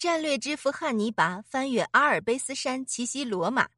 [0.00, 3.68] 战略之父汉尼拔翻越阿尔卑斯山奇袭罗马，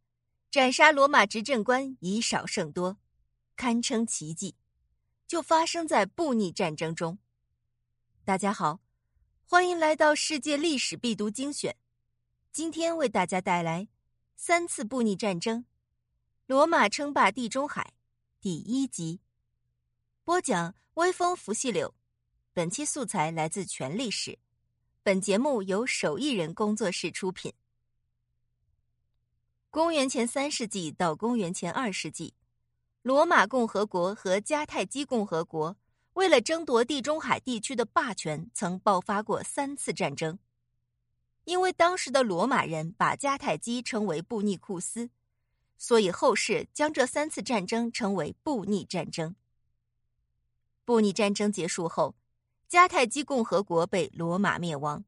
[0.52, 2.96] 斩杀罗马执政官以少胜多，
[3.56, 4.54] 堪称奇迹，
[5.26, 7.18] 就发生在布匿战争中。
[8.24, 8.78] 大家好，
[9.44, 11.74] 欢迎来到世界历史必读精选。
[12.52, 13.88] 今天为大家带来
[14.36, 15.64] 三次布匿战争，
[16.46, 17.94] 罗马称霸地中海
[18.40, 19.18] 第一集。
[20.22, 21.92] 播讲：微风拂细柳。
[22.52, 24.38] 本期素材来自全历史。
[25.04, 27.52] 本节目由手艺人工作室出品。
[29.68, 32.34] 公元前三世纪到公元前二世纪，
[33.02, 35.76] 罗马共和国和迦太基共和国
[36.12, 40.38] 为了争夺地中海地区的霸权，曾爆发过三次战争。
[41.46, 45.10] 因为当时的罗马人把迦太基称为布匿库斯，
[45.76, 49.34] 所以后世将这三次战争称为布匿战争。
[50.84, 52.14] 布匿战争结束后。
[52.72, 55.04] 迦太基共和国被罗马灭亡，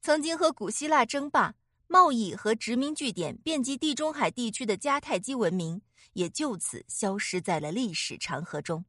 [0.00, 1.54] 曾经和古希腊争霸、
[1.86, 5.82] 贸易和殖民据点遍及地中海地区的迦太基文明
[6.14, 8.86] 也就此消失在了历史长河中，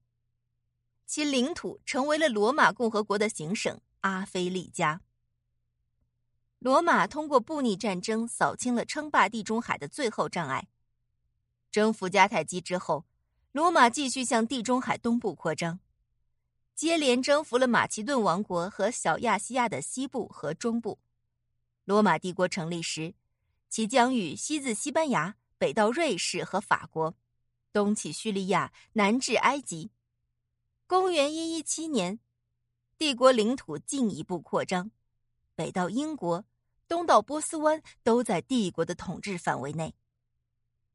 [1.06, 5.02] 其领土成为了罗马共和国的行省阿非利加。
[6.60, 10.70] 罗马通过布匿战争扫清了称霸地中海的最后障碍。
[11.70, 13.04] 征服迦太基之后，
[13.52, 15.82] 罗马继续向地中海东部扩张。
[16.82, 20.98] 接连征服了马其顿王国和小亚细亚的西部和中部。
[21.86, 23.14] 罗马帝国成立时，
[23.70, 27.14] 其疆域西自西班牙，北到瑞士和法国，
[27.72, 29.92] 东起叙利亚，南至埃及。
[30.88, 32.18] 公元一一七年，
[32.98, 34.90] 帝国领土进一步扩张，
[35.54, 36.44] 北到英国，
[36.88, 39.94] 东到波斯湾，都在帝国的统治范围内。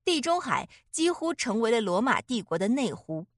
[0.05, 3.29] 地中海几乎成为了罗马帝国的内湖。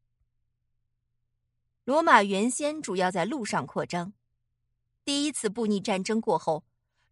[1.89, 4.12] 罗马原先主要在陆上扩张，
[5.06, 6.62] 第一次布匿战争过后，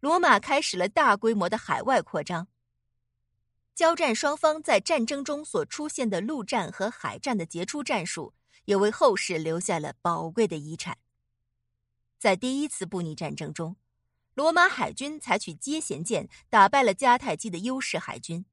[0.01, 2.47] 罗马开始了大规模的海外扩张。
[3.73, 8.35] 交战双方在战争中所出现的陆战和海战的杰出战术，
[8.65, 10.99] 也为后世留下了宝贵的遗产。
[12.19, 13.77] 在第一次布匿战争中，
[14.35, 18.45] 罗马海军采取接舷舰打败了迦太基的优势海军。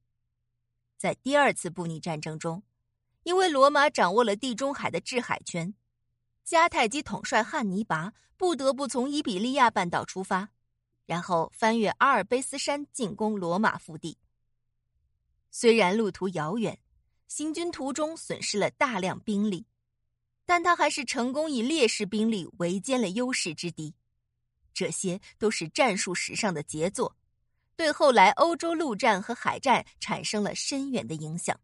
[0.97, 2.63] 在第二次布匿战争中，
[3.21, 5.75] 因为罗马掌握了地中海的制海权。
[6.47, 10.49] 迦太基统帅汉尼拔不得不从伊比利亚半岛出发，
[11.05, 14.19] 然后翻越阿尔卑斯山进攻罗马腹地。
[15.49, 16.77] 虽然路途遥远，
[17.27, 19.65] 行军途中损失了大量兵力，
[20.45, 23.95] 但他还是成功以劣势兵力围歼了优势之敌。
[24.71, 27.15] 这些都是战术史上的杰作，
[27.75, 31.59] 对后来欧洲陆战和海战产生了深远的影响。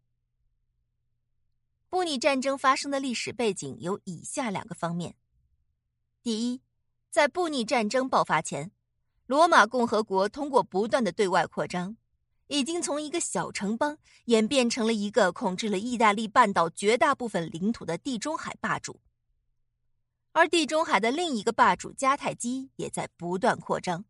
[1.92, 5.14] 布匿战争发生的历史背景有以下两个方面：
[6.22, 6.62] 第一，
[7.10, 8.72] 在布匿战争爆发前，
[9.26, 11.98] 罗马共和国通过不断的对外扩张，
[12.46, 18.98] 已经从一个小城邦演变成了一个控制了意大利半岛绝大部分领土的地中海霸主。
[20.32, 24.06] 而地中海的另一个霸主迦太基也在不断扩张。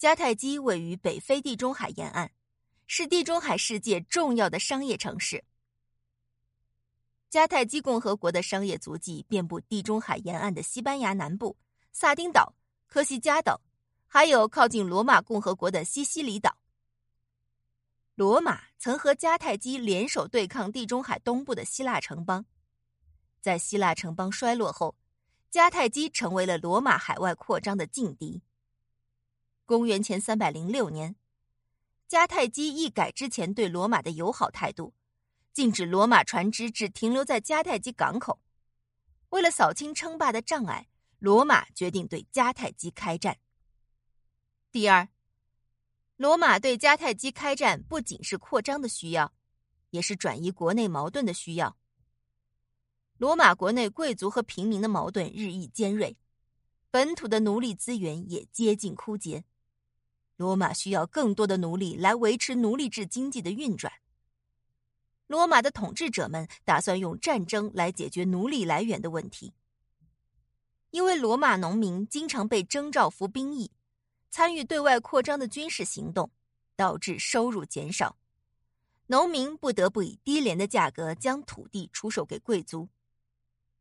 [0.00, 2.32] 迦太基位于北非地中海沿岸，
[2.88, 5.44] 是地中海世界重要的商业城市。
[7.30, 11.56] 迦太基共和国的商业足迹遍布地中海沿岸的西班牙南部、
[11.92, 12.52] 萨丁岛、
[12.88, 13.60] 科西嘉岛，
[14.08, 16.56] 还有靠近罗马共和国的西西里岛。
[18.16, 22.44] 罗马曾和迦太基联手对抗地中海东部的希腊城邦，
[23.40, 24.96] 在希腊城邦衰落后，
[25.52, 28.42] 迦太基成为了罗马海外扩张的劲敌。
[29.64, 31.14] 公元前三百零六年，
[32.08, 34.92] 迦太基一改之前对罗马的友好态度。
[35.52, 38.40] 禁止罗马船只只停留在迦太基港口。
[39.30, 40.88] 为了扫清称霸的障碍，
[41.18, 43.38] 罗马决定对迦太基开战。
[44.72, 45.08] 第二，
[46.16, 49.32] 罗马对迦太基开战不仅是扩张的需要，
[49.90, 51.76] 也是转移国内矛盾的需要。
[53.18, 56.16] 罗马国内贵族和平民的矛盾日益尖锐，
[56.90, 59.44] 本土的奴隶资源也接近枯竭，
[60.36, 63.92] 罗马需要更多的奴隶来维持奴隶制经济的运转。
[65.30, 69.54] 罗马的统治者们打算用战争来解决奴隶来源的问题，
[70.90, 73.70] 因为罗马农民经常被征召服兵役，
[74.28, 76.32] 参与对外扩张的军事行动，
[76.74, 78.16] 导致收入减少，
[79.06, 82.88] 农民不得不以低廉的价格将土地出售给贵族。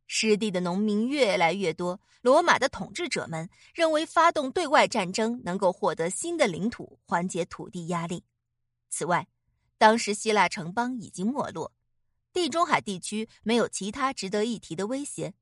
[0.06, 8.24] 失地的农民越来越多，罗马的统治者们认为发动对外战争能够获得新的领土，缓解土地压力。
[8.92, 9.28] 此外，
[9.80, 11.72] 当时希腊城邦已经没落，
[12.34, 15.34] 地中海地区没有其他值得一提的威胁。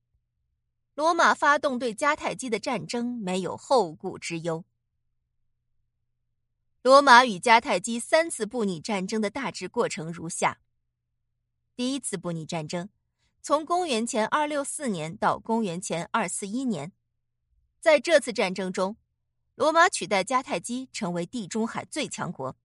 [0.94, 4.64] 罗马发动对迦太基的战争没有后顾之忧，
[6.84, 10.60] 罗马与迦太基三次布匿战争的大致过程如下：
[11.76, 12.90] 第一次布匿战争，
[13.42, 16.92] 从公元前二六四年到公元前二四一年，
[17.80, 18.98] 在这次战争中，
[19.56, 22.56] 罗马取代迦太基成为地中海最强国，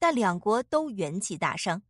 [0.00, 1.82] 但两国都元气大伤。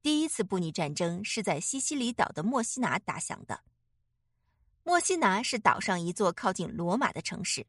[0.00, 3.62] 第一次布匿战争是在西西里岛的墨西拿打响的。
[4.82, 7.66] 墨西拿是岛上一座靠近罗马的城市。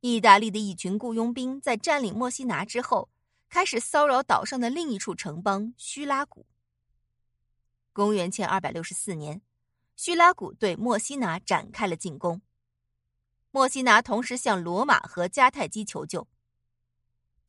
[0.00, 3.08] 意大利的一群雇佣兵在占领墨西拿之后，
[3.48, 6.46] 开始骚扰岛上的另一处城邦叙拉古。
[7.92, 9.42] 公元前二百六十四年，
[9.96, 12.40] 叙拉古对墨西拿展开了进攻。
[13.50, 16.28] 墨西拿同时向罗马和迦太基求救。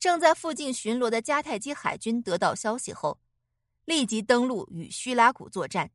[0.04, 3.18] 正在附近巡逻的迦太基海军得到消息后。
[3.86, 5.92] 立即登陆与叙拉古作战。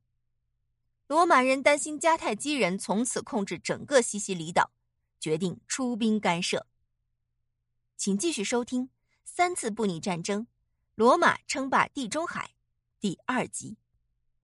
[1.05, 4.71] 罗马人担心迦太基人从此控制整个西西里岛，
[5.19, 6.65] 决定出兵干涉。
[7.97, 8.87] 请继续收听
[9.23, 10.47] 《三次布匿战争：
[10.95, 12.47] 罗马称霸地中海》
[12.99, 13.77] 第二集。